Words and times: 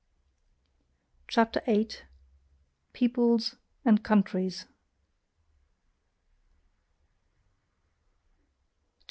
CHAPTER 1.27 1.61
VIII. 1.67 1.89
PEOPLES 2.93 3.55
AND 3.85 4.03
COUNTRIES 4.03 4.63
240. 4.63 4.73